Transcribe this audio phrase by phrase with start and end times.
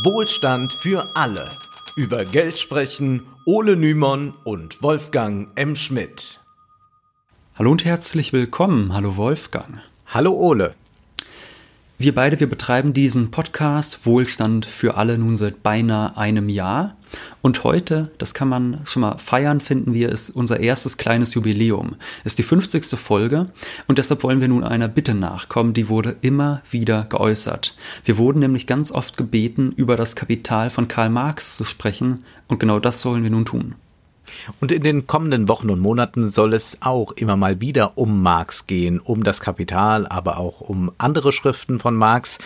[0.00, 1.50] Wohlstand für alle.
[1.96, 5.76] Über Geld sprechen Ole Nymon und Wolfgang M.
[5.76, 6.40] Schmidt.
[7.56, 8.94] Hallo und herzlich willkommen.
[8.94, 9.82] Hallo Wolfgang.
[10.06, 10.74] Hallo Ole.
[11.98, 16.96] Wir beide, wir betreiben diesen Podcast Wohlstand für alle nun seit beinahe einem Jahr.
[17.40, 21.96] Und heute, das kann man schon mal feiern, finden wir, ist unser erstes kleines Jubiläum.
[22.24, 22.86] Ist die 50.
[22.98, 23.50] Folge
[23.88, 27.76] und deshalb wollen wir nun einer Bitte nachkommen, die wurde immer wieder geäußert.
[28.04, 32.60] Wir wurden nämlich ganz oft gebeten, über das Kapital von Karl Marx zu sprechen und
[32.60, 33.74] genau das wollen wir nun tun.
[34.60, 38.66] Und in den kommenden Wochen und Monaten soll es auch immer mal wieder um Marx
[38.66, 42.38] gehen, um das Kapital, aber auch um andere Schriften von Marx.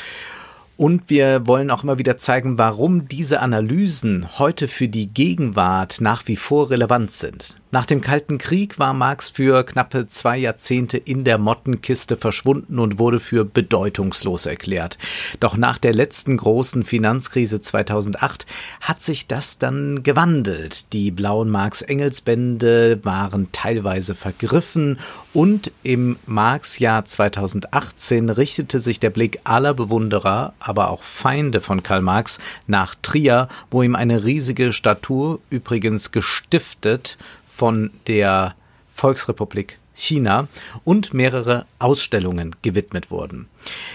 [0.77, 6.27] Und wir wollen auch immer wieder zeigen, warum diese Analysen heute für die Gegenwart nach
[6.27, 7.59] wie vor relevant sind.
[7.73, 13.01] Nach dem Kalten Krieg war Marx für knappe zwei Jahrzehnte in der Mottenkiste verschwunden und
[13.01, 14.99] wurde für bedeutungslos erklärt.
[15.41, 18.47] Doch nach der letzten großen Finanzkrise 2008
[18.81, 20.93] hat sich das dann gewandelt.
[20.93, 25.01] Die blauen Marx-Engels-Bände waren teilweise vergriffen
[25.33, 32.01] und im Marx-Jahr 2018 richtete sich der Blick aller Bewunderer, aber auch Feinde von Karl
[32.01, 37.19] Marx nach Trier, wo ihm eine riesige Statue, übrigens gestiftet,
[37.57, 38.55] von der
[38.91, 40.47] Volksrepublik China
[40.85, 43.49] und mehrere Ausstellungen gewidmet wurden.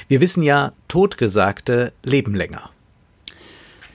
[0.08, 2.72] Wir wissen ja, Totgesagte leben länger.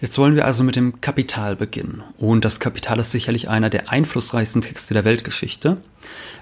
[0.01, 2.03] Jetzt wollen wir also mit dem Kapital beginnen.
[2.19, 5.79] Und das Kapital ist sicherlich einer der einflussreichsten Texte der Weltgeschichte.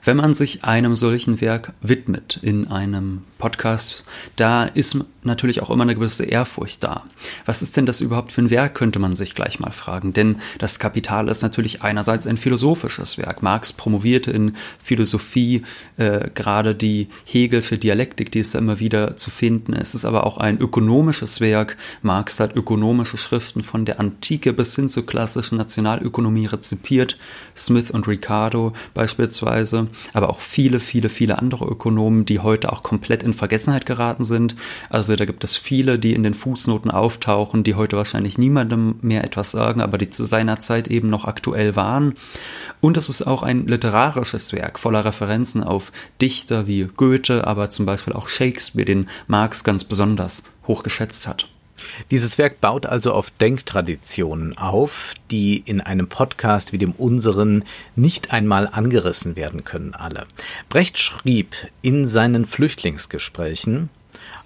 [0.05, 4.05] Wenn man sich einem solchen Werk widmet in einem Podcast,
[4.37, 7.05] da ist natürlich auch immer eine gewisse Ehrfurcht da.
[7.47, 10.13] Was ist denn das überhaupt für ein Werk, könnte man sich gleich mal fragen.
[10.13, 13.43] Denn das Kapital ist natürlich einerseits ein philosophisches Werk.
[13.43, 15.63] Marx promovierte in Philosophie
[15.97, 19.73] äh, gerade die Hegelsche Dialektik, die ist da immer wieder zu finden.
[19.73, 21.79] Es ist aber auch ein ökonomisches Werk.
[22.03, 27.17] Marx hat ökonomische Schriften von der Antike bis hin zur klassischen Nationalökonomie rezipiert.
[27.57, 29.54] Smith und Ricardo beispielsweise
[30.13, 34.57] aber auch viele, viele, viele andere Ökonomen, die heute auch komplett in Vergessenheit geraten sind.
[34.91, 39.25] Also da gibt es viele, die in den Fußnoten auftauchen, die heute wahrscheinlich niemandem mehr
[39.25, 42.15] etwas sagen, aber die zu seiner Zeit eben noch aktuell waren.
[42.81, 47.87] Und es ist auch ein literarisches Werk voller Referenzen auf Dichter wie Goethe, aber zum
[47.87, 51.54] Beispiel auch Shakespeare, den Marx ganz besonders hoch geschätzt hat.
[52.11, 57.65] Dieses Werk baut also auf Denktraditionen auf, die in einem Podcast wie dem unseren
[57.97, 60.27] nicht einmal angerissen werden können alle.
[60.69, 63.91] Brecht schrieb in seinen Flüchtlingsgesprächen,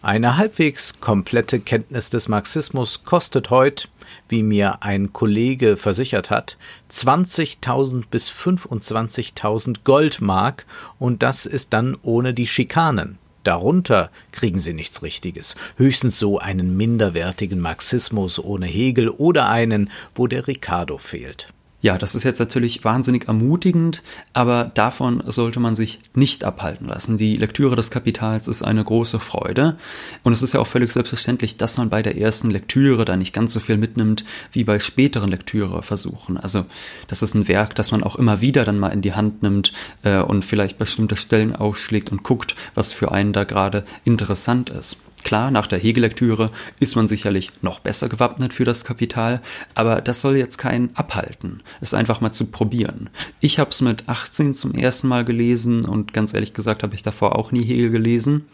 [0.01, 3.89] eine halbwegs komplette Kenntnis des Marxismus kostet heute,
[4.29, 6.57] wie mir ein Kollege versichert hat,
[6.91, 10.67] 20.000 bis 25.000 Goldmark
[10.99, 13.19] und das ist dann ohne die Schikanen.
[13.49, 20.27] Darunter kriegen sie nichts Richtiges, höchstens so einen minderwertigen Marxismus ohne Hegel oder einen, wo
[20.27, 21.51] der Ricardo fehlt.
[21.81, 24.03] Ja, das ist jetzt natürlich wahnsinnig ermutigend,
[24.33, 27.19] aber davon sollte man sich nicht abhalten lassen.
[27.19, 29.79] Die Lektüre des Kapitals ist eine große Freude
[30.25, 33.33] und es ist ja auch völlig selbstverständlich, dass man bei der ersten Lektüre da nicht
[33.33, 36.37] ganz so viel mitnimmt wie bei späteren Lektüreversuchen.
[36.37, 36.67] Also
[37.07, 39.73] das ist ein Werk, das man auch immer wieder dann mal in die Hand nimmt
[40.03, 44.99] äh, und vielleicht bestimmte Stellen ausschlägt und guckt, was für einen da gerade interessant ist.
[45.25, 49.43] Klar, nach der Hegelektüre ist man sicherlich noch besser gewappnet für das Kapital,
[49.75, 53.11] aber das soll jetzt keinen abhalten, es einfach mal zu probieren.
[53.41, 57.03] Ich habe es mit 18 zum ersten Mal gelesen und ganz ehrlich gesagt habe ich
[57.03, 58.47] davor auch nie Hegel gelesen.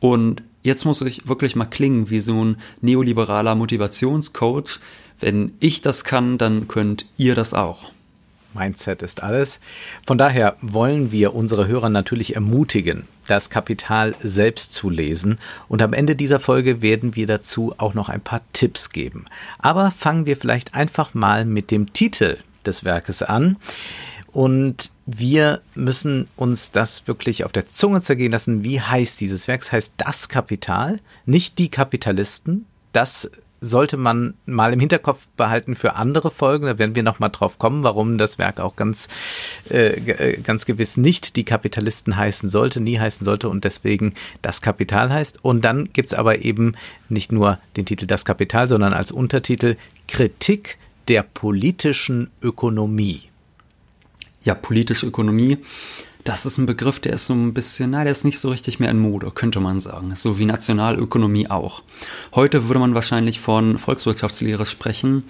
[0.00, 4.80] Und jetzt muss ich wirklich mal klingen wie so ein neoliberaler Motivationscoach.
[5.20, 7.92] Wenn ich das kann, dann könnt ihr das auch.
[8.54, 9.60] Mindset ist alles.
[10.04, 15.38] Von daher wollen wir unsere Hörer natürlich ermutigen, das Kapital selbst zu lesen.
[15.68, 19.26] Und am Ende dieser Folge werden wir dazu auch noch ein paar Tipps geben.
[19.58, 23.56] Aber fangen wir vielleicht einfach mal mit dem Titel des Werkes an.
[24.32, 28.64] Und wir müssen uns das wirklich auf der Zunge zergehen lassen.
[28.64, 29.62] Wie heißt dieses Werk?
[29.62, 32.66] Es heißt das Kapital, nicht die Kapitalisten.
[32.92, 33.30] Das
[33.60, 36.66] sollte man mal im Hinterkopf behalten für andere Folgen.
[36.66, 39.08] Da werden wir noch mal drauf kommen, warum das Werk auch ganz,
[39.70, 44.62] äh, äh, ganz gewiss nicht die Kapitalisten heißen sollte, nie heißen sollte und deswegen das
[44.62, 45.44] Kapital heißt.
[45.44, 46.74] Und dann gibt's aber eben
[47.08, 49.76] nicht nur den Titel Das Kapital, sondern als Untertitel
[50.08, 53.22] Kritik der politischen Ökonomie.
[54.42, 55.58] Ja, politische Ökonomie
[56.26, 58.80] das ist ein Begriff, der ist so ein bisschen, na, der ist nicht so richtig
[58.80, 60.14] mehr in Mode, könnte man sagen.
[60.14, 61.82] So wie Nationalökonomie auch.
[62.34, 65.24] Heute würde man wahrscheinlich von Volkswirtschaftslehre sprechen.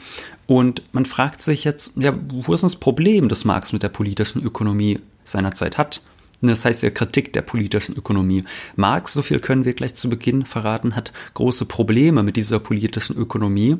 [0.47, 4.43] Und man fragt sich jetzt, ja, wo ist das Problem, das Marx mit der politischen
[4.43, 6.01] Ökonomie seinerzeit hat?
[6.43, 8.45] Das heißt ja Kritik der politischen Ökonomie.
[8.77, 13.17] Marx, so viel können wir gleich zu Beginn verraten, hat große Probleme mit dieser politischen
[13.17, 13.79] Ökonomie.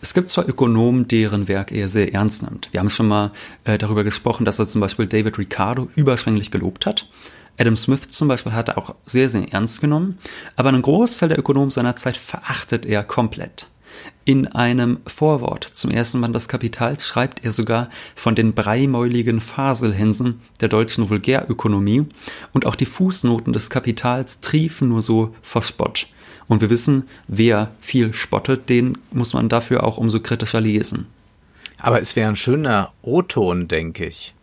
[0.00, 2.68] Es gibt zwar Ökonomen, deren Werk er sehr ernst nimmt.
[2.72, 3.32] Wir haben schon mal
[3.64, 7.08] äh, darüber gesprochen, dass er zum Beispiel David Ricardo überschwänglich gelobt hat.
[7.58, 10.18] Adam Smith zum Beispiel hat er auch sehr, sehr ernst genommen.
[10.56, 13.68] Aber einen Großteil der Ökonomen seiner Zeit verachtet er komplett.
[14.26, 20.40] In einem Vorwort zum ersten Band des Kapitals schreibt er sogar von den breimäuligen Faselhänsen
[20.60, 22.06] der deutschen Vulgärökonomie
[22.54, 26.06] und auch die Fußnoten des Kapitals triefen nur so vor Spott.
[26.48, 31.06] Und wir wissen, wer viel spottet, den muss man dafür auch umso kritischer lesen.
[31.78, 34.33] Aber es wäre ein schöner O-Ton, denke ich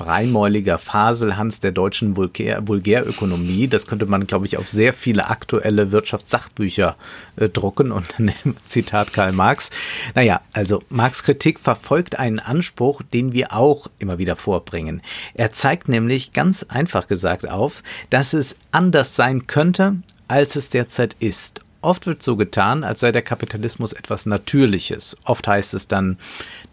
[0.00, 3.68] breimäuliger Faselhans der deutschen Vulgär, Vulgärökonomie.
[3.68, 6.96] Das könnte man, glaube ich, auf sehr viele aktuelle Wirtschaftssachbücher
[7.36, 8.32] äh, drucken und dann
[8.66, 9.68] Zitat Karl Marx.
[10.14, 15.02] Naja, also Marx Kritik verfolgt einen Anspruch, den wir auch immer wieder vorbringen.
[15.34, 19.96] Er zeigt nämlich ganz einfach gesagt auf, dass es anders sein könnte,
[20.28, 25.16] als es derzeit ist Oft wird so getan, als sei der Kapitalismus etwas Natürliches.
[25.24, 26.18] Oft heißt es dann,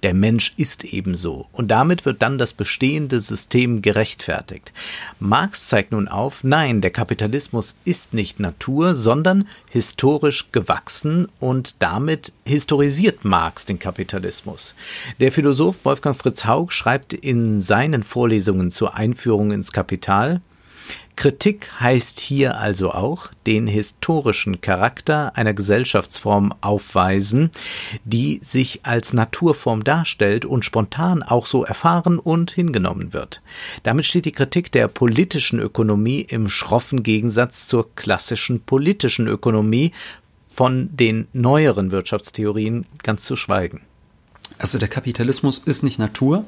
[0.03, 1.47] der Mensch ist ebenso.
[1.53, 4.73] Und damit wird dann das bestehende System gerechtfertigt.
[5.19, 12.33] Marx zeigt nun auf, nein, der Kapitalismus ist nicht Natur, sondern historisch gewachsen und damit
[12.45, 14.75] historisiert Marx den Kapitalismus.
[15.21, 20.41] Der Philosoph Wolfgang Fritz Haug schreibt in seinen Vorlesungen zur Einführung ins Kapital,
[21.17, 27.49] Kritik heißt hier also auch den historischen Charakter einer Gesellschaftsform aufweisen,
[28.05, 33.41] die sich als Naturform darstellt und spontan auch so erfahren und hingenommen wird.
[33.81, 39.93] Damit steht die Kritik der politischen Ökonomie im schroffen Gegensatz zur klassischen politischen Ökonomie,
[40.49, 43.81] von den neueren Wirtschaftstheorien ganz zu schweigen.
[44.59, 46.45] Also der Kapitalismus ist nicht Natur,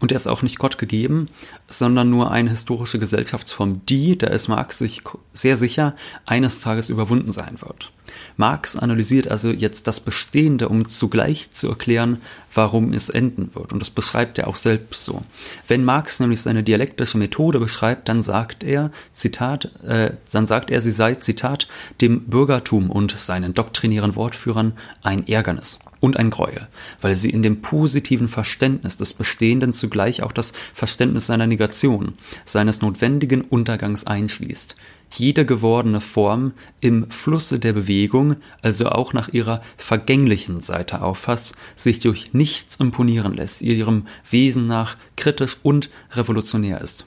[0.00, 1.28] und er ist auch nicht Gott gegeben,
[1.68, 5.02] sondern nur eine historische Gesellschaftsform, die, da ist Marx sich
[5.32, 5.96] sehr sicher,
[6.26, 7.92] eines Tages überwunden sein wird.
[8.36, 12.22] Marx analysiert also jetzt das Bestehende, um zugleich zu erklären,
[12.54, 13.72] warum es enden wird.
[13.72, 15.22] Und das beschreibt er auch selbst so.
[15.66, 20.80] Wenn Marx nämlich seine dialektische Methode beschreibt, dann sagt er, Zitat, äh, dann sagt er,
[20.80, 21.68] sie sei, Zitat,
[22.00, 26.68] dem Bürgertum und seinen doktrinären Wortführern ein Ärgernis und ein Gräuel,
[27.00, 32.14] weil sie in dem positiven Verständnis des Bestehenden zugleich auch das Verständnis seiner Negation,
[32.44, 34.76] seines notwendigen Untergangs einschließt
[35.14, 42.00] jede gewordene Form im Flusse der Bewegung, also auch nach ihrer vergänglichen Seite auffasst, sich
[42.00, 47.06] durch nichts imponieren lässt, ihrem Wesen nach kritisch und revolutionär ist.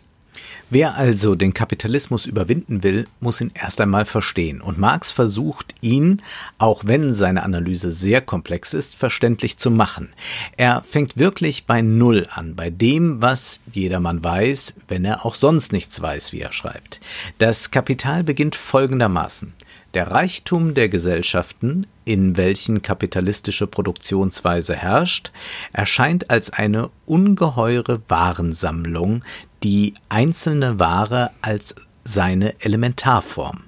[0.74, 4.62] Wer also den Kapitalismus überwinden will, muss ihn erst einmal verstehen.
[4.62, 6.22] Und Marx versucht ihn,
[6.60, 10.14] auch wenn seine Analyse sehr komplex ist, verständlich zu machen.
[10.56, 15.74] Er fängt wirklich bei Null an, bei dem, was jedermann weiß, wenn er auch sonst
[15.74, 17.02] nichts weiß, wie er schreibt.
[17.38, 19.52] Das Kapital beginnt folgendermaßen.
[19.94, 25.32] Der Reichtum der Gesellschaften, in welchen kapitalistische Produktionsweise herrscht,
[25.74, 29.24] erscheint als eine ungeheure Warensammlung,
[29.64, 33.64] die einzelne Ware als seine Elementarform.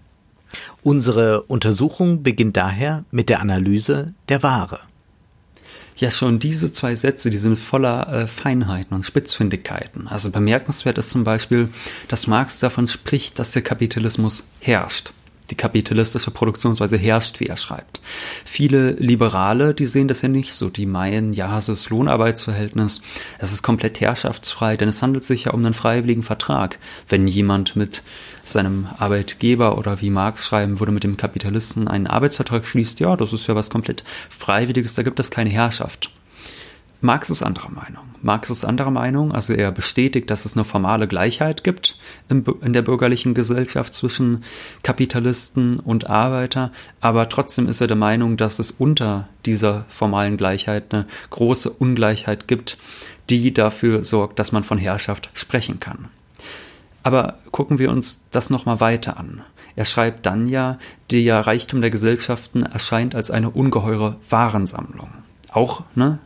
[0.82, 4.80] Unsere Untersuchung beginnt daher mit der Analyse der Ware.
[5.98, 10.08] Ja, schon diese zwei Sätze, die sind voller äh, Feinheiten und Spitzfindigkeiten.
[10.08, 11.70] Also bemerkenswert ist zum Beispiel,
[12.08, 15.14] dass Marx davon spricht, dass der Kapitalismus herrscht
[15.54, 18.02] die kapitalistische Produktionsweise herrscht, wie er schreibt.
[18.44, 20.72] Viele Liberale, die sehen das ja nicht so.
[20.72, 23.04] Die meinen, ja, es ist Lohnarbeitsverhältnis,
[23.38, 26.80] es ist komplett herrschaftsfrei, denn es handelt sich ja um einen freiwilligen Vertrag.
[27.08, 28.02] Wenn jemand mit
[28.44, 33.32] seinem Arbeitgeber oder wie Marx schreiben würde, mit dem Kapitalisten einen Arbeitsvertrag schließt, ja, das
[33.32, 36.10] ist ja was komplett Freiwilliges, da gibt es keine Herrschaft.
[37.00, 38.13] Marx ist anderer Meinung.
[38.24, 41.98] Marx ist anderer Meinung, also er bestätigt, dass es eine formale Gleichheit gibt
[42.30, 44.46] in, der bürgerlichen Gesellschaft zwischen
[44.82, 50.94] Kapitalisten und Arbeiter, aber trotzdem ist er der Meinung, dass es unter dieser formalen Gleichheit
[50.94, 52.78] eine große Ungleichheit gibt,
[53.30, 56.08] die dafür sorgt, dass man von Herrschaft sprechen kann.
[57.04, 59.42] Aber gucken wir uns das nochmal weiter an.
[59.76, 60.78] Er schreibt dann ja,
[61.12, 65.10] der Reichtum der Gesellschaften erscheint als eine ungeheure Warensammlung.
[65.52, 66.20] Auch, ne,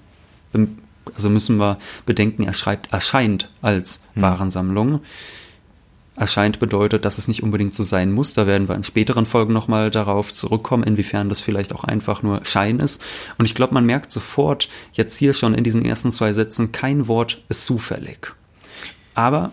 [1.15, 4.21] also müssen wir bedenken, er schreibt erscheint als hm.
[4.21, 5.01] Warensammlung.
[6.15, 8.33] Erscheint bedeutet, dass es nicht unbedingt so sein muss.
[8.33, 12.43] Da werden wir in späteren Folgen nochmal darauf zurückkommen, inwiefern das vielleicht auch einfach nur
[12.43, 13.03] Schein ist.
[13.37, 17.07] Und ich glaube, man merkt sofort jetzt hier schon in diesen ersten zwei Sätzen, kein
[17.07, 18.33] Wort ist zufällig.
[19.13, 19.51] Aber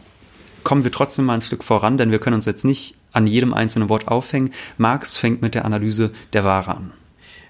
[0.62, 3.52] kommen wir trotzdem mal ein Stück voran, denn wir können uns jetzt nicht an jedem
[3.52, 4.50] einzelnen Wort aufhängen.
[4.78, 6.92] Marx fängt mit der Analyse der Ware an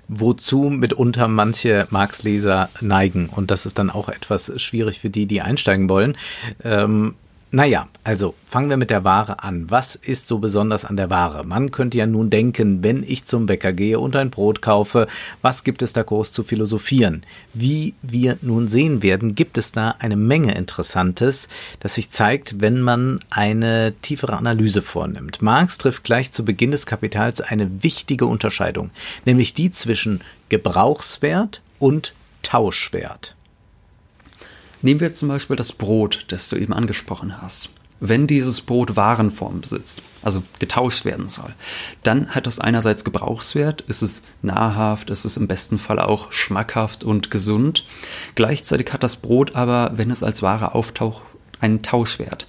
[0.08, 3.28] wozu mitunter manche Marx-Leser neigen.
[3.28, 6.16] Und das ist dann auch etwas schwierig für die, die einsteigen wollen.
[6.62, 7.14] Ähm,
[7.54, 9.70] Naja, also fangen wir mit der Ware an.
[9.70, 11.44] Was ist so besonders an der Ware?
[11.44, 15.06] Man könnte ja nun denken, wenn ich zum Bäcker gehe und ein Brot kaufe,
[15.40, 17.23] was gibt es da groß zu philosophieren?
[17.52, 21.46] Wie wir nun sehen werden, gibt es da eine Menge Interessantes,
[21.78, 25.40] das sich zeigt, wenn man eine tiefere Analyse vornimmt.
[25.40, 28.90] Marx trifft gleich zu Beginn des Kapitals eine wichtige Unterscheidung,
[29.26, 33.37] nämlich die zwischen Gebrauchswert und Tauschwert.
[34.85, 37.71] Nehmen wir zum Beispiel das Brot, das du eben angesprochen hast.
[38.00, 41.55] Wenn dieses Brot Warenform besitzt, also getauscht werden soll,
[42.03, 47.03] dann hat das einerseits Gebrauchswert, ist es nahrhaft, ist es im besten Fall auch schmackhaft
[47.03, 47.87] und gesund.
[48.35, 51.23] Gleichzeitig hat das Brot aber, wenn es als Ware auftaucht,
[51.61, 52.47] einen Tauschwert.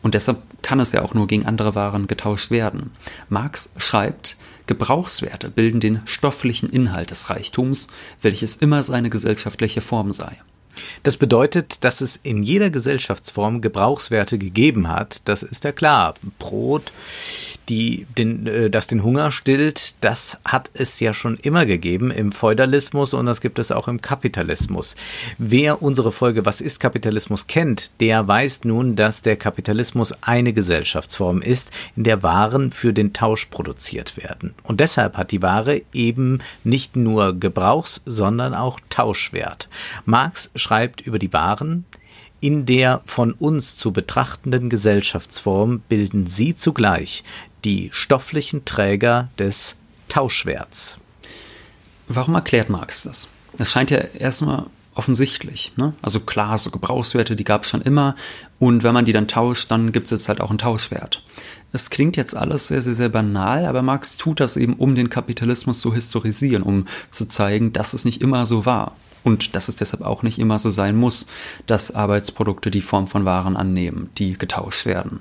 [0.00, 2.92] Und deshalb kann es ja auch nur gegen andere Waren getauscht werden.
[3.28, 7.88] Marx schreibt, Gebrauchswerte bilden den stofflichen Inhalt des Reichtums,
[8.22, 10.38] welches immer seine gesellschaftliche Form sei.
[11.02, 15.20] Das bedeutet, dass es in jeder Gesellschaftsform Gebrauchswerte gegeben hat.
[15.24, 16.14] Das ist ja klar.
[16.38, 16.92] Brot,
[17.68, 22.32] die den, äh, das den Hunger stillt, das hat es ja schon immer gegeben im
[22.32, 24.96] Feudalismus und das gibt es auch im Kapitalismus.
[25.38, 31.42] Wer unsere Folge Was ist Kapitalismus kennt, der weiß nun, dass der Kapitalismus eine Gesellschaftsform
[31.42, 34.54] ist, in der Waren für den Tausch produziert werden.
[34.62, 39.68] Und deshalb hat die Ware eben nicht nur Gebrauchs, sondern auch Tauschwert.
[40.04, 41.84] Marx schreibt über die Waren,
[42.44, 47.24] in der von uns zu betrachtenden Gesellschaftsform bilden sie zugleich
[47.64, 49.76] die stofflichen Träger des
[50.08, 50.98] Tauschwerts.
[52.06, 53.28] Warum erklärt Marx das?
[53.56, 55.72] Das scheint ja erstmal offensichtlich.
[55.76, 55.94] Ne?
[56.02, 58.14] Also klar, so Gebrauchswerte, die gab es schon immer.
[58.58, 61.24] Und wenn man die dann tauscht, dann gibt es jetzt halt auch einen Tauschwert.
[61.72, 65.10] Es klingt jetzt alles sehr, sehr, sehr banal, aber Marx tut das eben, um den
[65.10, 68.94] Kapitalismus zu historisieren, um zu zeigen, dass es nicht immer so war.
[69.24, 71.26] Und dass es deshalb auch nicht immer so sein muss,
[71.66, 75.20] dass Arbeitsprodukte die Form von Waren annehmen, die getauscht werden.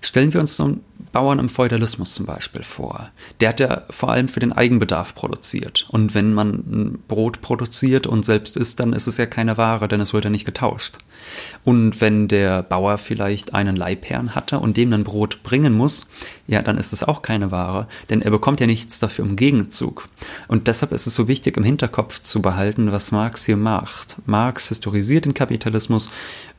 [0.00, 3.10] Stellen wir uns so einen Bauern im Feudalismus zum Beispiel vor.
[3.40, 5.86] Der hat ja vor allem für den Eigenbedarf produziert.
[5.90, 9.88] Und wenn man ein Brot produziert und selbst isst, dann ist es ja keine Ware,
[9.88, 10.98] denn es wird ja nicht getauscht.
[11.64, 16.06] Und wenn der Bauer vielleicht einen Leibherrn hatte und dem ein Brot bringen muss,
[16.46, 20.08] ja, dann ist es auch keine Ware, denn er bekommt ja nichts dafür im Gegenzug.
[20.48, 24.16] Und deshalb ist es so wichtig, im Hinterkopf zu behalten, was Marx hier macht.
[24.26, 26.08] Marx historisiert den Kapitalismus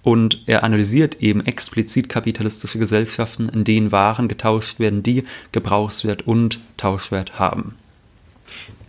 [0.03, 6.59] und er analysiert eben explizit kapitalistische Gesellschaften, in denen Waren getauscht werden, die Gebrauchswert und
[6.77, 7.75] Tauschwert haben.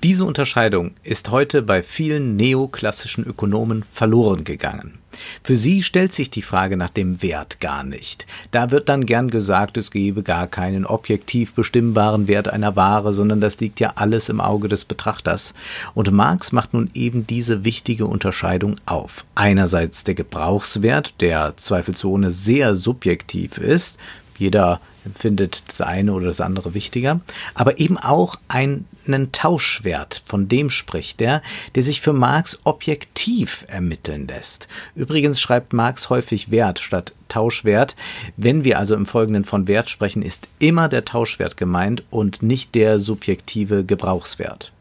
[0.02, 4.98] Diese Unterscheidung ist heute bei vielen neoklassischen Ökonomen verloren gegangen.
[5.44, 8.26] Für sie stellt sich die Frage nach dem Wert gar nicht.
[8.50, 13.40] Da wird dann gern gesagt, es gebe gar keinen objektiv bestimmbaren Wert einer Ware, sondern
[13.40, 15.54] das liegt ja alles im Auge des Betrachters.
[15.94, 19.24] Und Marx macht nun eben diese wichtige Unterscheidung auf.
[19.36, 23.98] Einerseits der Gebrauchswert, der zweifelsohne sehr subjektiv ist,
[24.36, 27.20] jeder empfindet das eine oder das andere wichtiger,
[27.54, 28.86] aber eben auch einen
[29.32, 31.42] Tauschwert, von dem spricht er,
[31.74, 34.68] der sich für Marx objektiv ermitteln lässt.
[34.94, 37.96] Übrigens schreibt Marx häufig Wert statt Tauschwert.
[38.36, 42.74] Wenn wir also im Folgenden von Wert sprechen, ist immer der Tauschwert gemeint und nicht
[42.74, 44.72] der subjektive Gebrauchswert.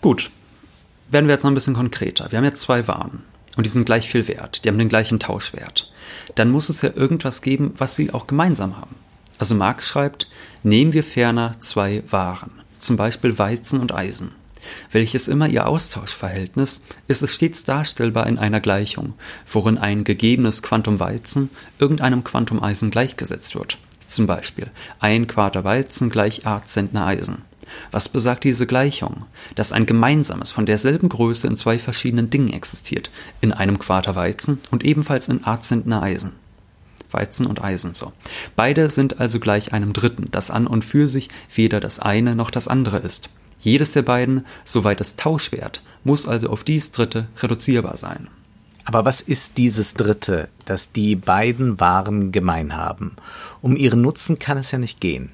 [0.00, 0.30] Gut,
[1.10, 2.30] werden wir jetzt noch ein bisschen konkreter.
[2.30, 3.22] Wir haben jetzt zwei Waren
[3.56, 5.91] und die sind gleich viel wert, die haben den gleichen Tauschwert
[6.34, 8.96] dann muss es ja irgendwas geben, was sie auch gemeinsam haben.
[9.38, 10.28] Also Marx schreibt,
[10.62, 14.32] nehmen wir ferner zwei Waren, zum Beispiel Weizen und Eisen.
[14.90, 19.14] Welches immer ihr Austauschverhältnis, ist es stets darstellbar in einer Gleichung,
[19.50, 23.78] worin ein gegebenes Quantum Weizen irgendeinem Quantum Eisen gleichgesetzt wird.
[24.06, 27.42] Zum Beispiel ein Quarter Weizen gleich a Zentner Eisen.
[27.90, 29.24] Was besagt diese Gleichung?
[29.54, 33.10] Dass ein gemeinsames von derselben Größe in zwei verschiedenen Dingen existiert,
[33.40, 36.32] in einem Quarter Weizen und ebenfalls in a Eisen.
[37.10, 38.12] Weizen und Eisen so.
[38.56, 42.50] Beide sind also gleich einem Dritten, das an und für sich weder das eine noch
[42.50, 43.28] das andere ist.
[43.60, 48.28] Jedes der beiden, soweit es Tauschwert, muss also auf dies Dritte reduzierbar sein.
[48.84, 53.12] Aber was ist dieses Dritte, das die beiden Waren gemein haben?
[53.60, 55.30] Um ihren Nutzen kann es ja nicht gehen.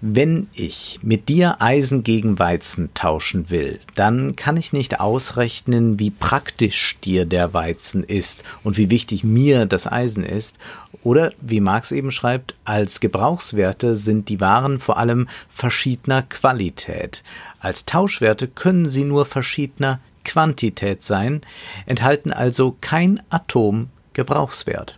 [0.00, 6.10] Wenn ich mit dir Eisen gegen Weizen tauschen will, dann kann ich nicht ausrechnen, wie
[6.10, 10.58] praktisch dir der Weizen ist und wie wichtig mir das Eisen ist.
[11.02, 17.22] Oder, wie Marx eben schreibt, als Gebrauchswerte sind die Waren vor allem verschiedener Qualität.
[17.60, 21.42] Als Tauschwerte können sie nur verschiedener Quantität sein,
[21.86, 24.96] enthalten also kein Atom Gebrauchswert.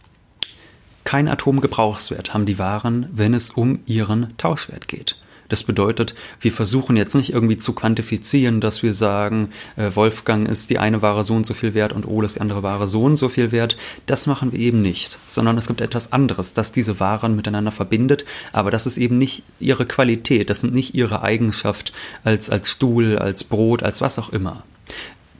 [1.07, 5.17] Kein Atomgebrauchswert haben die Waren, wenn es um ihren Tauschwert geht.
[5.49, 10.69] Das bedeutet, wir versuchen jetzt nicht irgendwie zu quantifizieren, dass wir sagen, äh, Wolfgang ist
[10.69, 13.05] die eine Ware so und so viel wert und Ole ist die andere Ware so
[13.05, 13.77] und so viel wert.
[14.07, 18.25] Das machen wir eben nicht, sondern es gibt etwas anderes, das diese Waren miteinander verbindet,
[18.53, 21.93] aber das ist eben nicht ihre Qualität, das sind nicht ihre Eigenschaft
[22.25, 24.65] als, als Stuhl, als Brot, als was auch immer.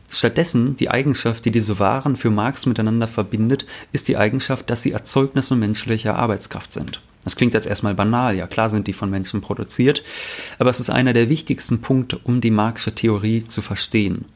[0.09, 4.93] Stattdessen die Eigenschaft, die diese Waren für Marx miteinander verbindet, ist die Eigenschaft, dass sie
[4.93, 7.01] Erzeugnisse menschlicher Arbeitskraft sind.
[7.25, 10.05] Das klingt jetzt erstmal banal, ja klar sind die von Menschen produziert,
[10.61, 14.27] aber es ist einer der wichtigsten Punkte, um die Marxische Theorie zu verstehen.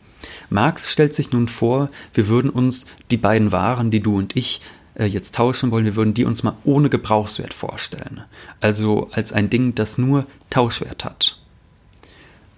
[0.49, 4.61] Marx stellt sich nun vor, wir würden uns die beiden Waren, die du und ich
[4.95, 8.23] äh, jetzt tauschen wollen, wir würden die uns mal ohne Gebrauchswert vorstellen.
[8.61, 11.39] Also als ein Ding, das nur Tauschwert hat.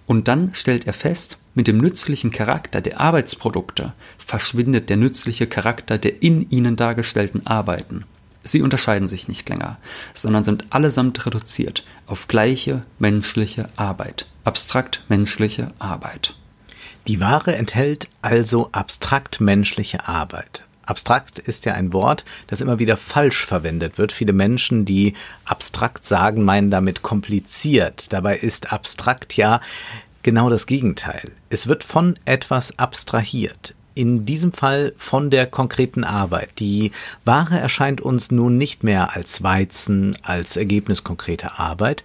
[0.05, 5.97] Und dann stellt er fest, mit dem nützlichen Charakter der Arbeitsprodukte verschwindet der nützliche Charakter
[5.97, 8.05] der in ihnen dargestellten Arbeiten.
[8.43, 9.77] Sie unterscheiden sich nicht länger,
[10.13, 16.35] sondern sind allesamt reduziert auf gleiche menschliche Arbeit, abstrakt menschliche Arbeit.
[17.07, 20.65] Die Ware enthält also abstrakt menschliche Arbeit.
[20.85, 24.11] Abstrakt ist ja ein Wort, das immer wieder falsch verwendet wird.
[24.11, 25.13] Viele Menschen, die
[25.45, 28.11] abstrakt sagen, meinen damit kompliziert.
[28.11, 29.61] Dabei ist abstrakt ja
[30.23, 31.31] genau das Gegenteil.
[31.49, 36.49] Es wird von etwas abstrahiert in diesem Fall von der konkreten Arbeit.
[36.59, 36.91] Die
[37.25, 42.03] Ware erscheint uns nun nicht mehr als Weizen, als Ergebnis konkreter Arbeit,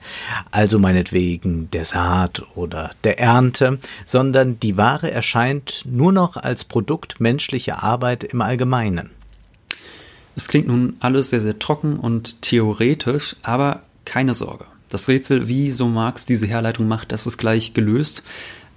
[0.50, 7.21] also meinetwegen der Saat oder der Ernte, sondern die Ware erscheint nur noch als Produkt
[7.21, 9.11] menschlicher Arbeit im Allgemeinen.
[10.37, 14.66] Es klingt nun alles sehr, sehr trocken und theoretisch, aber keine Sorge.
[14.88, 18.23] Das Rätsel, wie so Marx diese Herleitung macht, das ist gleich gelöst.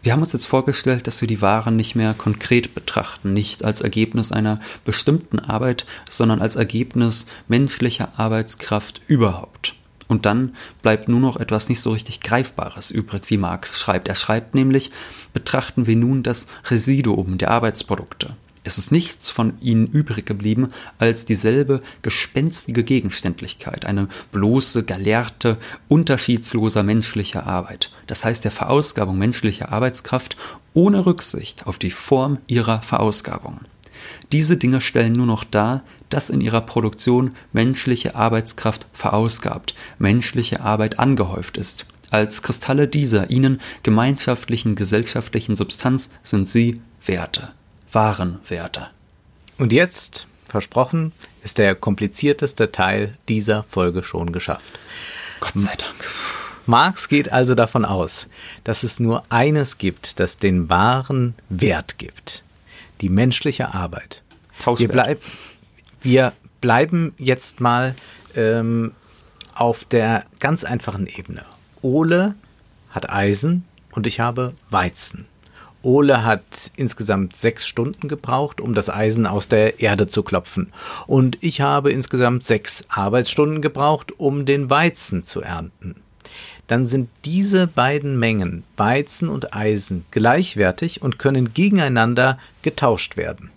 [0.04, 3.82] Wir haben uns jetzt vorgestellt, dass wir die Waren nicht mehr konkret betrachten, nicht als
[3.82, 9.76] Ergebnis einer bestimmten Arbeit, sondern als Ergebnis menschlicher Arbeitskraft überhaupt.
[10.08, 14.08] Und dann bleibt nur noch etwas nicht so richtig Greifbares übrig, wie Marx schreibt.
[14.08, 14.90] Er schreibt nämlich,
[15.34, 18.36] betrachten wir nun das Residuum der Arbeitsprodukte.
[18.64, 26.84] Es ist nichts von ihnen übrig geblieben als dieselbe gespenstige Gegenständlichkeit, eine bloße, galerte, unterschiedsloser
[26.84, 30.36] menschlicher Arbeit, das heißt der Verausgabung menschlicher Arbeitskraft
[30.76, 33.62] ohne Rücksicht auf die Form ihrer Verausgabung.
[34.32, 41.00] Diese Dinge stellen nur noch dar, dass in ihrer Produktion menschliche Arbeitskraft verausgabt, menschliche Arbeit
[41.00, 41.86] angehäuft ist.
[42.12, 47.54] Als Kristalle dieser ihnen gemeinschaftlichen gesellschaftlichen Substanz sind sie Werte
[47.92, 48.88] wahren Werte.
[49.58, 51.12] Und jetzt, versprochen,
[51.44, 54.80] ist der komplizierteste Teil dieser Folge schon geschafft.
[55.40, 56.10] Gott sei Dank.
[56.66, 58.28] Marx geht also davon aus,
[58.64, 62.44] dass es nur eines gibt, das den wahren Wert gibt.
[63.02, 64.22] Die menschliche Arbeit.
[64.78, 65.22] Wir, bleib,
[66.02, 67.96] wir bleiben jetzt mal
[68.36, 68.94] ähm,
[69.56, 71.44] auf der ganz einfachen Ebene.
[71.82, 72.36] Ole
[72.92, 75.28] hat Eisen und ich habe Weizen.
[75.84, 80.72] Ole hat insgesamt sechs Stunden gebraucht, um das Eisen aus der Erde zu klopfen.
[81.08, 85.96] Und ich habe insgesamt sechs Arbeitsstunden gebraucht, um den Weizen zu ernten.
[86.68, 93.50] Dann sind diese beiden Mengen Weizen und Eisen gleichwertig und können gegeneinander getauscht werden.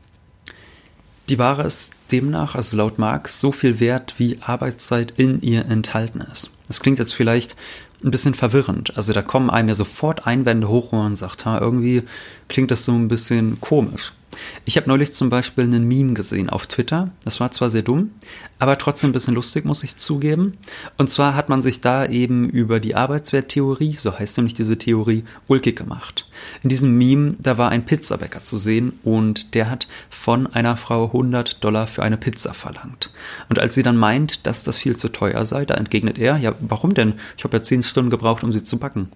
[1.31, 6.21] Die Ware ist demnach, also laut Marx, so viel wert, wie Arbeitszeit in ihr enthalten
[6.21, 6.59] ist.
[6.67, 7.57] Das klingt jetzt vielleicht
[8.05, 8.97] ein bisschen verwirrend.
[8.97, 12.03] Also da kommen einem ja sofort Einwände hoch, wo man sagt, ha, irgendwie
[12.49, 14.13] klingt das so ein bisschen komisch.
[14.65, 17.11] Ich habe neulich zum Beispiel einen Meme gesehen auf Twitter.
[17.25, 18.13] Das war zwar sehr dumm,
[18.59, 20.59] aber trotzdem ein bisschen lustig, muss ich zugeben.
[20.97, 25.25] Und zwar hat man sich da eben über die Arbeitswerttheorie, so heißt nämlich diese Theorie,
[25.49, 26.29] ulkig gemacht.
[26.63, 31.07] In diesem Meme, da war ein Pizzabäcker zu sehen und der hat von einer Frau
[31.07, 33.11] 100 Dollar für eine Pizza verlangt.
[33.49, 36.55] Und als sie dann meint, dass das viel zu teuer sei, da entgegnet er, ja,
[36.61, 37.15] warum denn?
[37.37, 39.09] Ich habe ja 10 Stunden gebraucht, um sie zu backen.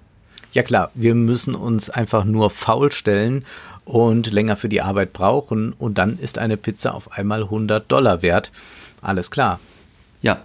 [0.53, 3.45] Ja klar, wir müssen uns einfach nur faul stellen
[3.85, 8.23] und länger für die Arbeit brauchen und dann ist eine Pizza auf einmal 100 Dollar
[8.23, 8.51] wert.
[9.01, 9.61] Alles klar.
[10.23, 10.43] Ja,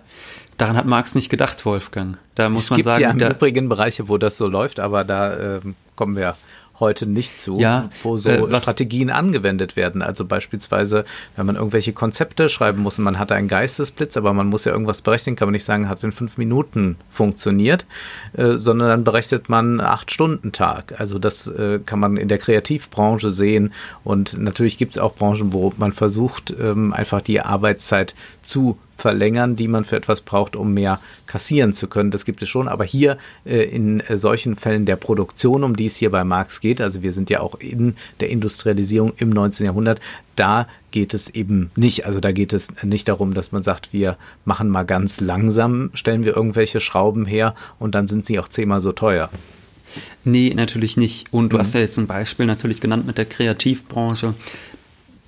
[0.58, 2.18] daran hat Marx nicht gedacht, Wolfgang.
[2.36, 5.04] Da muss es man gibt sagen, ja im Übrigen Bereiche, wo das so läuft, aber
[5.04, 6.36] da ähm, kommen wir
[6.80, 10.02] heute nicht zu, Ja, wo so äh, Strategien angewendet werden.
[10.02, 11.06] Also beispielsweise,
[11.36, 14.72] wenn man irgendwelche Konzepte schreiben muss und man hat einen Geistesblitz, aber man muss ja
[14.72, 17.86] irgendwas berechnen, kann man nicht sagen, hat in fünf Minuten funktioniert,
[18.34, 21.00] äh, sondern dann berechnet man acht Stunden Tag.
[21.00, 25.54] Also das äh, kann man in der Kreativbranche sehen und natürlich gibt es auch Branchen,
[25.54, 30.74] wo man versucht, ähm, einfach die Arbeitszeit zu verlängern, die man für etwas braucht, um
[30.74, 32.12] mehr kassieren zu können.
[32.12, 32.68] Das gibt es schon.
[32.68, 36.62] Aber hier äh, in äh, solchen Fällen der Produktion, um die es hier bei Marx
[36.62, 39.66] geht, also wir sind ja auch in der Industrialisierung im 19.
[39.66, 40.00] Jahrhundert,
[40.36, 42.06] da geht es eben nicht.
[42.06, 46.24] Also da geht es nicht darum, dass man sagt, wir machen mal ganz langsam, stellen
[46.24, 49.30] wir irgendwelche Schrauben her und dann sind sie auch zehnmal so teuer.
[50.24, 51.32] Nee, natürlich nicht.
[51.32, 51.60] Und du mhm.
[51.62, 54.34] hast ja jetzt ein Beispiel natürlich genannt mit der Kreativbranche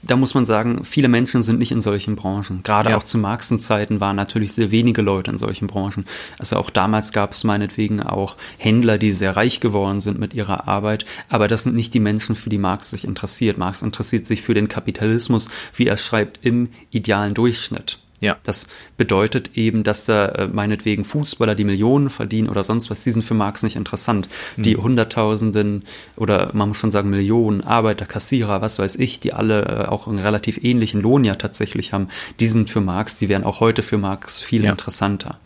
[0.06, 2.62] da muss man sagen, viele Menschen sind nicht in solchen Branchen.
[2.64, 2.98] Gerade ja.
[2.98, 6.06] auch zu Marxenzeiten waren natürlich sehr wenige Leute in solchen Branchen.
[6.38, 10.68] Also auch damals gab es meinetwegen auch Händler, die sehr reich geworden sind mit ihrer
[10.68, 11.06] Arbeit.
[11.30, 13.58] Aber das sind nicht die Menschen, für die Marx sich interessiert.
[13.58, 18.00] Marx interessiert sich für den Kapitalismus, wie er schreibt, im idealen Durchschnitt.
[18.26, 18.38] Ja.
[18.42, 23.12] Das bedeutet eben, dass da äh, meinetwegen Fußballer, die Millionen verdienen oder sonst was, die
[23.12, 24.28] sind für Marx nicht interessant.
[24.58, 24.64] Mhm.
[24.64, 25.84] Die Hunderttausenden
[26.16, 30.08] oder man muss schon sagen Millionen Arbeiter, Kassierer, was weiß ich, die alle äh, auch
[30.08, 32.08] einen relativ ähnlichen Lohn ja tatsächlich haben,
[32.40, 34.72] die sind für Marx, die wären auch heute für Marx viel ja.
[34.72, 35.40] interessanter.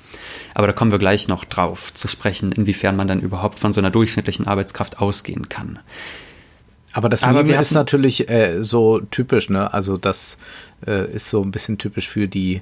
[0.54, 3.82] Aber da kommen wir gleich noch drauf zu sprechen, inwiefern man dann überhaupt von so
[3.82, 5.80] einer durchschnittlichen Arbeitskraft ausgehen kann.
[6.94, 9.74] Aber das Aber Meme ist natürlich äh, so typisch, ne?
[9.74, 10.38] Also das
[10.86, 12.62] äh, ist so ein bisschen typisch für die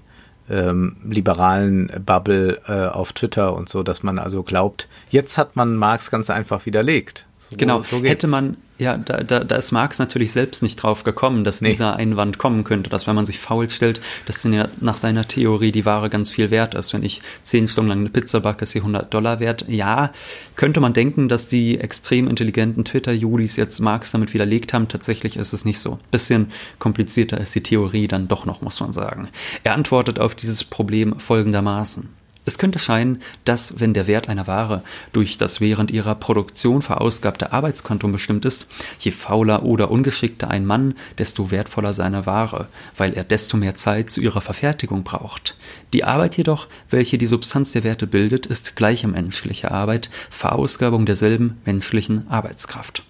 [0.50, 5.76] ähm, liberalen Bubble äh, auf Twitter und so, dass man also glaubt, jetzt hat man
[5.76, 7.26] Marx ganz einfach widerlegt.
[7.38, 11.04] So, genau, so hätte man ja, da, da, da ist Marx natürlich selbst nicht drauf
[11.04, 11.70] gekommen, dass nee.
[11.70, 15.72] dieser Einwand kommen könnte, dass wenn man sich faul stellt, dass ja nach seiner Theorie
[15.72, 16.94] die Ware ganz viel wert ist.
[16.94, 19.66] Wenn ich zehn Stunden lang eine Pizza backe, ist sie 100 Dollar wert.
[19.68, 20.12] Ja,
[20.56, 24.88] könnte man denken, dass die extrem intelligenten Twitter-Judis jetzt Marx damit widerlegt haben.
[24.88, 26.00] Tatsächlich ist es nicht so.
[26.12, 29.30] Bisschen komplizierter ist die Theorie dann doch noch, muss man sagen.
[29.63, 32.10] Er antwortet auf dieses Problem folgendermaßen.
[32.48, 34.82] Es könnte scheinen, dass, wenn der Wert einer Ware
[35.12, 38.68] durch das während ihrer Produktion verausgabte Arbeitskonto bestimmt ist,
[39.00, 44.12] je fauler oder ungeschickter ein Mann, desto wertvoller seine Ware, weil er desto mehr Zeit
[44.12, 45.58] zu ihrer Verfertigung braucht.
[45.94, 51.60] Die Arbeit jedoch, welche die Substanz der Werte bildet, ist gleiche menschliche Arbeit, Verausgabung derselben
[51.66, 53.04] menschlichen Arbeitskraft.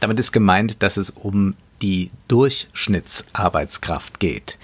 [0.00, 4.56] Damit ist gemeint, dass es um die Durchschnittsarbeitskraft geht.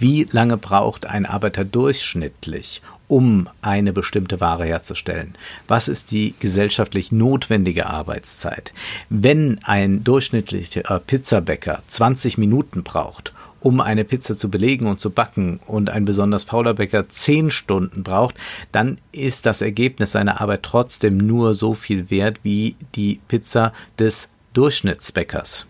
[0.00, 5.34] Wie lange braucht ein Arbeiter durchschnittlich, um eine bestimmte Ware herzustellen?
[5.66, 8.72] Was ist die gesellschaftlich notwendige Arbeitszeit?
[9.10, 15.58] Wenn ein durchschnittlicher Pizzabäcker 20 Minuten braucht, um eine Pizza zu belegen und zu backen
[15.66, 18.36] und ein besonders fauler Bäcker 10 Stunden braucht,
[18.70, 24.28] dann ist das Ergebnis seiner Arbeit trotzdem nur so viel wert wie die Pizza des
[24.52, 25.66] Durchschnittsbäckers.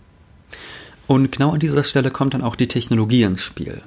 [1.06, 3.80] Und genau an dieser Stelle kommt dann auch die Technologie ins Spiel.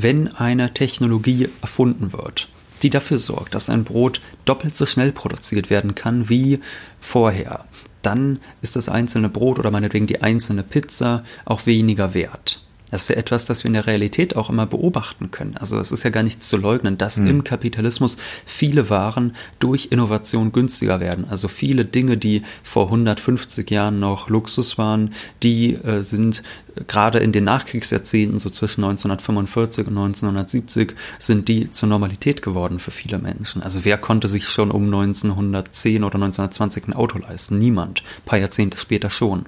[0.00, 2.46] Wenn eine Technologie erfunden wird,
[2.82, 6.60] die dafür sorgt, dass ein Brot doppelt so schnell produziert werden kann wie
[7.00, 7.64] vorher,
[8.02, 12.64] dann ist das einzelne Brot oder meinetwegen die einzelne Pizza auch weniger wert.
[12.90, 15.56] Das ist ja etwas, das wir in der Realität auch immer beobachten können.
[15.58, 17.26] Also es ist ja gar nichts zu leugnen, dass mhm.
[17.28, 21.26] im Kapitalismus viele Waren durch Innovation günstiger werden.
[21.28, 26.42] Also viele Dinge, die vor 150 Jahren noch Luxus waren, die äh, sind
[26.86, 32.90] gerade in den Nachkriegsjahrzehnten, so zwischen 1945 und 1970, sind die zur Normalität geworden für
[32.90, 33.62] viele Menschen.
[33.62, 37.58] Also wer konnte sich schon um 1910 oder 1920 ein Auto leisten?
[37.58, 38.02] Niemand.
[38.18, 39.46] Ein paar Jahrzehnte später schon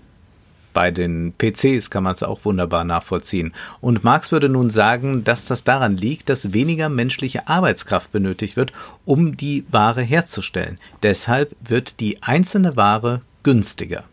[0.73, 3.53] bei den PCs kann man es auch wunderbar nachvollziehen.
[3.81, 8.73] Und Marx würde nun sagen, dass das daran liegt, dass weniger menschliche Arbeitskraft benötigt wird,
[9.05, 10.79] um die Ware herzustellen.
[11.03, 14.05] Deshalb wird die einzelne Ware günstiger.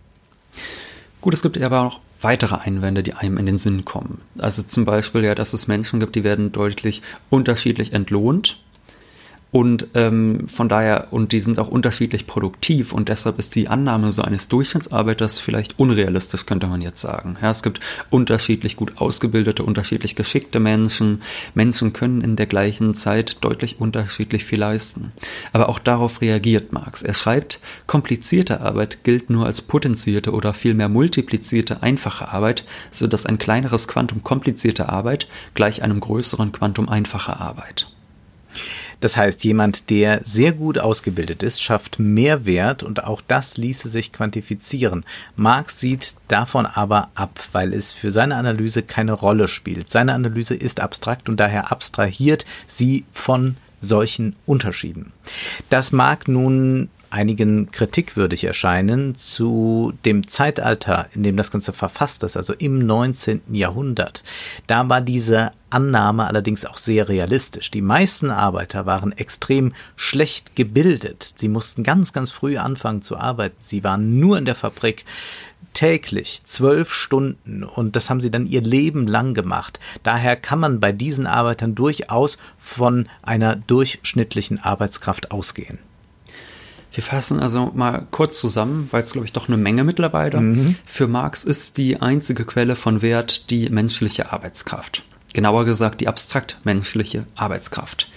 [1.22, 4.22] Gut, es gibt aber auch weitere Einwände, die einem in den Sinn kommen.
[4.38, 8.60] Also zum Beispiel ja, dass es Menschen gibt, die werden deutlich unterschiedlich entlohnt
[9.58, 14.12] und ähm, von daher, und die sind auch unterschiedlich produktiv und deshalb ist die Annahme
[14.12, 17.38] so eines Durchschnittsarbeiters vielleicht unrealistisch, könnte man jetzt sagen.
[17.42, 17.80] Ja, es gibt
[18.12, 21.24] unterschiedlich gut ausgebildete, unterschiedlich geschickte Menschen.
[21.56, 25.12] Menschen können in der gleichen Zeit deutlich unterschiedlich viel leisten.
[25.54, 27.02] Aber auch darauf reagiert Marx.
[27.02, 33.26] Er schreibt, komplizierte Arbeit gilt nur als potenzierte oder vielmehr multiplizierte einfache Arbeit, so dass
[33.26, 37.88] ein kleineres Quantum komplizierte Arbeit gleich einem größeren Quantum einfacher Arbeit.
[39.00, 43.90] Das heißt, jemand, der sehr gut ausgebildet ist, schafft mehr Wert und auch das ließe
[43.90, 45.06] sich quantifizieren.
[45.36, 49.92] Marx sieht davon aber ab, weil es für seine Analyse keine Rolle spielt.
[49.92, 55.12] Seine Analyse ist abstrakt und daher abstrahiert sie von solchen Unterschieden.
[55.70, 62.38] Das mag nun einigen kritikwürdig erscheinen zu dem Zeitalter, in dem das Ganze verfasst ist,
[62.38, 63.42] also im 19.
[63.52, 64.24] Jahrhundert.
[64.68, 67.72] Da war diese Annahme allerdings auch sehr realistisch.
[67.72, 71.34] Die meisten Arbeiter waren extrem schlecht gebildet.
[71.38, 73.58] Sie mussten ganz, ganz früh anfangen zu arbeiten.
[73.60, 75.06] Sie waren nur in der Fabrik
[75.74, 79.80] täglich zwölf Stunden und das haben sie dann ihr Leben lang gemacht.
[80.02, 85.78] Daher kann man bei diesen Arbeitern durchaus von einer durchschnittlichen Arbeitskraft ausgehen.
[86.92, 90.42] Wir fassen also mal kurz zusammen, weil es, glaube ich, doch eine Menge mittlerweile.
[90.42, 90.76] Mhm.
[90.86, 95.04] Für Marx ist die einzige Quelle von Wert die menschliche Arbeitskraft.
[95.34, 98.08] Genauer gesagt die abstrakt menschliche Arbeitskraft.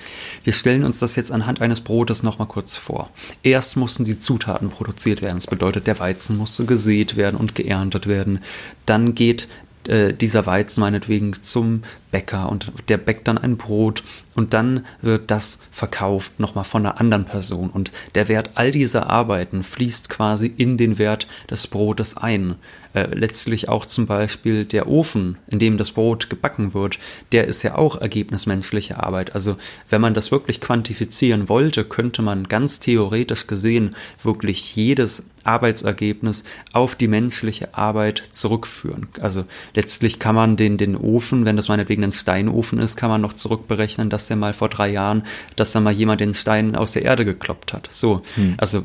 [0.45, 3.11] Wir stellen uns das jetzt anhand eines Brotes nochmal kurz vor.
[3.43, 5.37] Erst mussten die Zutaten produziert werden.
[5.37, 8.41] Das bedeutet, der Weizen musste gesät werden und geerntet werden.
[8.87, 9.49] Dann geht
[9.91, 14.05] äh, dieser Weizen meinetwegen zum Bäcker und der bäckt dann ein Brot
[14.37, 17.71] und dann wird das verkauft nochmal von einer anderen Person.
[17.71, 22.55] Und der Wert all dieser Arbeiten fließt quasi in den Wert des Brotes ein
[22.95, 26.99] äh, letztlich auch zum Beispiel der Ofen, in dem das Brot gebacken wird,
[27.33, 29.35] der ist ja auch Ergebnis menschlicher Arbeit.
[29.35, 29.57] Also
[29.89, 36.97] wenn man das wirklich quantifizieren wollte, könnte man ganz theoretisch gesehen wirklich jedes Arbeitsergebnis auf
[36.97, 39.09] die menschliche Arbeit zurückführen.
[39.21, 43.21] Also letztlich kann man den, den Ofen, wenn das meinetwegen ein Steinofen ist, kann man
[43.21, 45.25] noch zurückberechnen, dass der mal vor drei Jahren,
[45.57, 47.89] dass da mal jemand den Stein aus der Erde gekloppt hat.
[47.91, 48.55] So, hm.
[48.59, 48.83] also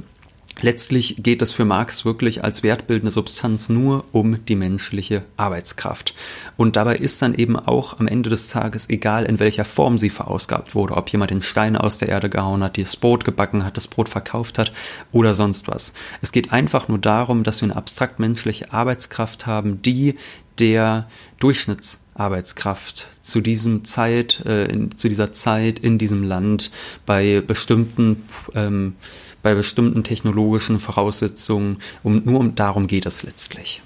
[0.62, 6.14] Letztlich geht es für Marx wirklich als wertbildende Substanz nur um die menschliche Arbeitskraft.
[6.56, 10.10] Und dabei ist dann eben auch am Ende des Tages egal, in welcher Form sie
[10.10, 13.76] verausgabt wurde, ob jemand den Stein aus der Erde gehauen hat, das Brot gebacken hat,
[13.76, 14.72] das Brot verkauft hat
[15.12, 15.94] oder sonst was.
[16.22, 20.16] Es geht einfach nur darum, dass wir eine abstrakt menschliche Arbeitskraft haben, die
[20.60, 26.72] der Durchschnittsarbeitskraft zu diesem Zeit, äh, in, zu dieser Zeit in diesem Land
[27.06, 28.96] bei bestimmten ähm,
[29.46, 31.78] bei bestimmten technologischen Voraussetzungen.
[32.02, 33.84] Um, nur um darum geht es letztlich.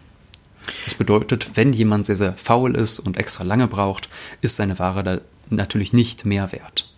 [0.86, 4.08] Das bedeutet, wenn jemand sehr, sehr faul ist und extra lange braucht,
[4.40, 5.20] ist seine Ware da
[5.50, 6.89] natürlich nicht mehr wert.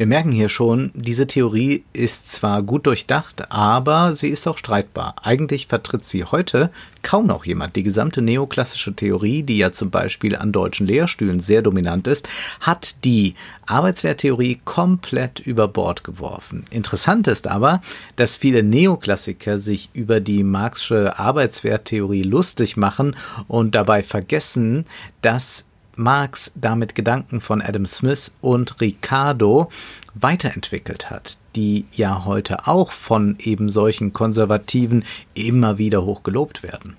[0.00, 5.14] Wir merken hier schon, diese Theorie ist zwar gut durchdacht, aber sie ist auch streitbar.
[5.22, 6.70] Eigentlich vertritt sie heute
[7.02, 7.76] kaum noch jemand.
[7.76, 12.26] Die gesamte neoklassische Theorie, die ja zum Beispiel an deutschen Lehrstühlen sehr dominant ist,
[12.60, 13.34] hat die
[13.66, 16.64] Arbeitswerttheorie komplett über Bord geworfen.
[16.70, 17.82] Interessant ist aber,
[18.16, 23.16] dass viele Neoklassiker sich über die Marxische Arbeitswerttheorie lustig machen
[23.48, 24.86] und dabei vergessen,
[25.20, 25.66] dass
[26.00, 29.70] Marx damit Gedanken von Adam Smith und Ricardo
[30.14, 36.96] weiterentwickelt hat, die ja heute auch von eben solchen Konservativen immer wieder hoch gelobt werden.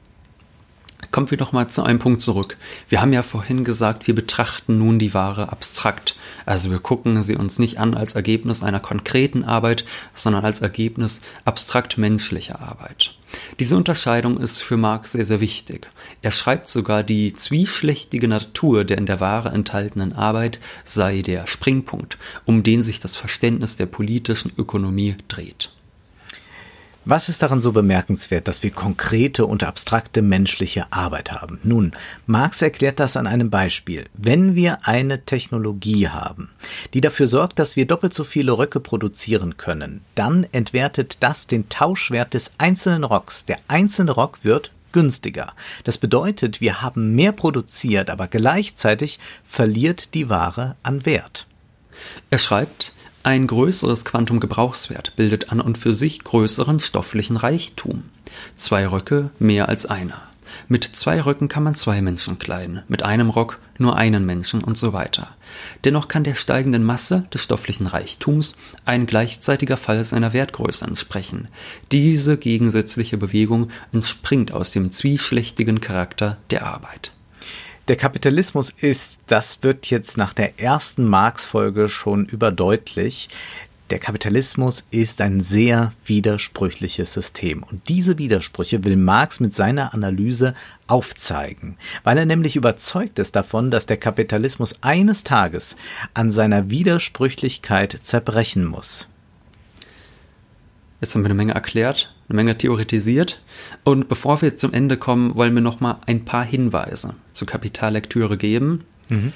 [1.11, 2.57] Kommen wir doch mal zu einem Punkt zurück.
[2.87, 6.15] Wir haben ja vorhin gesagt, wir betrachten nun die Ware abstrakt.
[6.45, 9.83] Also wir gucken sie uns nicht an als Ergebnis einer konkreten Arbeit,
[10.13, 13.13] sondern als Ergebnis abstrakt menschlicher Arbeit.
[13.59, 15.89] Diese Unterscheidung ist für Marx sehr, sehr wichtig.
[16.21, 22.17] Er schreibt sogar, die zwischlächtige Natur der in der Ware enthaltenen Arbeit sei der Springpunkt,
[22.45, 25.71] um den sich das Verständnis der politischen Ökonomie dreht.
[27.03, 31.59] Was ist daran so bemerkenswert, dass wir konkrete und abstrakte menschliche Arbeit haben?
[31.63, 31.93] Nun,
[32.27, 34.05] Marx erklärt das an einem Beispiel.
[34.13, 36.51] Wenn wir eine Technologie haben,
[36.93, 41.69] die dafür sorgt, dass wir doppelt so viele Röcke produzieren können, dann entwertet das den
[41.69, 43.45] Tauschwert des einzelnen Rocks.
[43.45, 45.53] Der einzelne Rock wird günstiger.
[45.85, 51.47] Das bedeutet, wir haben mehr produziert, aber gleichzeitig verliert die Ware an Wert.
[52.29, 58.03] Er schreibt, ein größeres Quantum Gebrauchswert bildet an und für sich größeren stofflichen Reichtum.
[58.55, 60.21] Zwei Röcke mehr als einer.
[60.67, 64.77] Mit zwei Röcken kann man zwei Menschen kleiden, mit einem Rock nur einen Menschen und
[64.77, 65.35] so weiter.
[65.85, 68.55] Dennoch kann der steigenden Masse des stofflichen Reichtums
[68.85, 71.47] ein gleichzeitiger Fall seiner Wertgröße entsprechen.
[71.91, 77.11] Diese gegensätzliche Bewegung entspringt aus dem zwischlächtigen Charakter der Arbeit.
[77.91, 83.27] Der Kapitalismus ist, das wird jetzt nach der ersten Marx-Folge schon überdeutlich,
[83.89, 87.63] der Kapitalismus ist ein sehr widersprüchliches System.
[87.63, 90.53] Und diese Widersprüche will Marx mit seiner Analyse
[90.87, 91.75] aufzeigen,
[92.05, 95.75] weil er nämlich überzeugt ist davon, dass der Kapitalismus eines Tages
[96.13, 99.09] an seiner Widersprüchlichkeit zerbrechen muss.
[101.01, 103.41] Jetzt haben wir eine Menge erklärt, eine Menge theoretisiert.
[103.83, 108.37] Und bevor wir zum Ende kommen, wollen wir noch mal ein paar Hinweise zur Kapitallektüre
[108.37, 108.83] geben.
[109.09, 109.33] Mhm.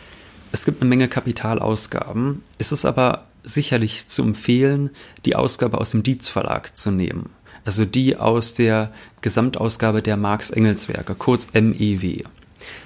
[0.52, 2.44] Es gibt eine Menge Kapitalausgaben.
[2.58, 4.90] Es ist aber sicherlich zu empfehlen,
[5.26, 7.30] die Ausgabe aus dem Dietz Verlag zu nehmen.
[7.66, 12.24] Also die aus der Gesamtausgabe der Marx-Engels-Werke, kurz MEW.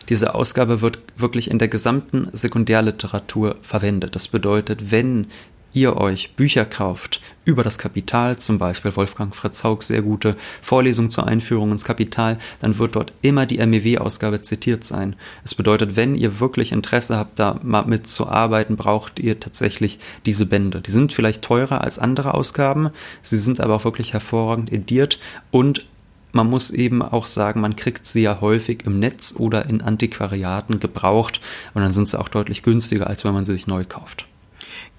[0.08, 4.16] Diese Ausgabe wird wirklich in der gesamten Sekundärliteratur verwendet.
[4.16, 5.28] Das bedeutet, wenn
[5.74, 11.10] ihr euch Bücher kauft über das Kapital, zum Beispiel Wolfgang Fritz Haug, sehr gute Vorlesung
[11.10, 15.16] zur Einführung ins Kapital, dann wird dort immer die MEW-Ausgabe zitiert sein.
[15.44, 20.82] Es bedeutet, wenn ihr wirklich Interesse habt, da mal mitzuarbeiten, braucht ihr tatsächlich diese Bände.
[20.82, 22.90] Die sind vielleicht teurer als andere Ausgaben,
[23.22, 25.20] sie sind aber auch wirklich hervorragend ediert
[25.52, 25.86] und
[26.32, 30.80] man muss eben auch sagen, man kriegt sie ja häufig im Netz oder in Antiquariaten
[30.80, 31.42] gebraucht
[31.74, 34.28] und dann sind sie auch deutlich günstiger, als wenn man sie sich neu kauft.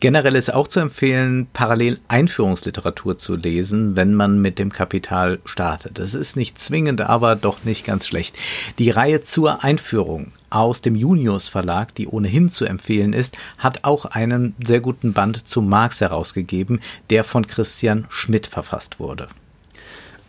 [0.01, 5.99] Generell ist auch zu empfehlen, parallel Einführungsliteratur zu lesen, wenn man mit dem Kapital startet.
[5.99, 8.35] Das ist nicht zwingend, aber doch nicht ganz schlecht.
[8.79, 14.05] Die Reihe zur Einführung aus dem Junius Verlag, die ohnehin zu empfehlen ist, hat auch
[14.05, 19.29] einen sehr guten Band zu Marx herausgegeben, der von Christian Schmidt verfasst wurde.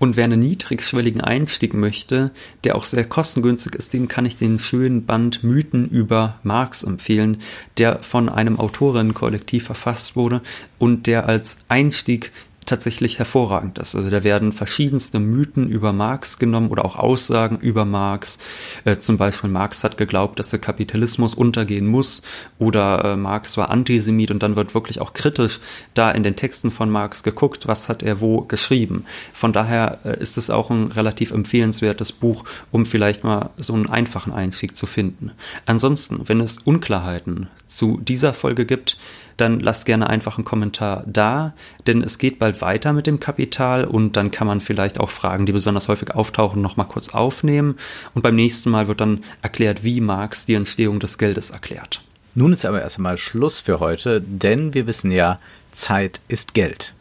[0.02, 2.32] Und wer einen niedrigschwelligen Einstieg möchte,
[2.64, 7.40] der auch sehr kostengünstig ist, dem kann ich den schönen Band Mythen über Marx empfehlen,
[7.78, 10.42] der von einem Autorinnenkollektiv verfasst wurde
[10.80, 12.32] und der als Einstieg
[12.66, 13.96] tatsächlich hervorragend ist.
[13.96, 18.38] Also da werden verschiedenste Mythen über Marx genommen oder auch Aussagen über Marx.
[18.86, 22.22] Äh, zum Beispiel Marx hat geglaubt, dass der Kapitalismus untergehen muss
[22.60, 25.60] oder äh, Marx war Antisemit und dann wird wirklich auch kritisch
[25.94, 29.06] da in den Texten von Marx geguckt, was hat er wo geschrieben.
[29.34, 33.90] Von daher äh, ist es auch ein relativ empfehlenswertes Buch, um vielleicht mal so einen
[33.90, 35.32] einfachen Einstieg zu finden.
[35.66, 38.98] Ansonsten, wenn es Unklarheiten zu dieser Folge gibt,
[39.42, 41.54] dann lasst gerne einfach einen Kommentar da,
[41.88, 45.46] denn es geht bald weiter mit dem Kapital und dann kann man vielleicht auch Fragen,
[45.46, 47.76] die besonders häufig auftauchen, nochmal kurz aufnehmen
[48.14, 52.04] und beim nächsten Mal wird dann erklärt, wie Marx die Entstehung des Geldes erklärt.
[52.36, 55.40] Nun ist aber erstmal Schluss für heute, denn wir wissen ja,
[55.74, 56.94] Zeit ist Geld.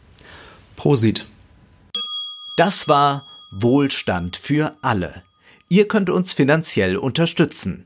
[0.75, 1.25] Prosit.
[2.57, 5.21] Das war Wohlstand für alle.
[5.69, 7.85] Ihr könnt uns finanziell unterstützen